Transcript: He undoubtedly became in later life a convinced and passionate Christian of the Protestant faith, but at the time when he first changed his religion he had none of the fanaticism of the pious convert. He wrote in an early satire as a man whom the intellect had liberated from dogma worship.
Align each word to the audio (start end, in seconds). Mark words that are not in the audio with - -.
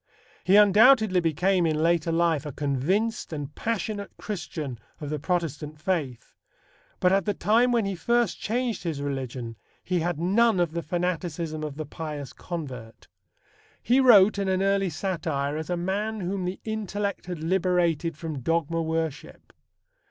He 0.43 0.55
undoubtedly 0.55 1.19
became 1.19 1.67
in 1.67 1.75
later 1.83 2.11
life 2.11 2.47
a 2.47 2.51
convinced 2.51 3.31
and 3.31 3.53
passionate 3.53 4.09
Christian 4.17 4.79
of 4.99 5.11
the 5.11 5.19
Protestant 5.19 5.79
faith, 5.79 6.33
but 6.99 7.11
at 7.11 7.25
the 7.25 7.35
time 7.35 7.71
when 7.71 7.85
he 7.85 7.93
first 7.93 8.39
changed 8.39 8.81
his 8.81 8.99
religion 8.99 9.57
he 9.83 9.99
had 9.99 10.17
none 10.19 10.59
of 10.59 10.71
the 10.71 10.81
fanaticism 10.81 11.63
of 11.63 11.75
the 11.75 11.85
pious 11.85 12.33
convert. 12.33 13.07
He 13.79 13.99
wrote 13.99 14.39
in 14.39 14.47
an 14.49 14.63
early 14.63 14.89
satire 14.89 15.55
as 15.55 15.69
a 15.69 15.77
man 15.77 16.21
whom 16.21 16.45
the 16.45 16.59
intellect 16.63 17.27
had 17.27 17.43
liberated 17.43 18.17
from 18.17 18.39
dogma 18.41 18.81
worship. 18.81 19.53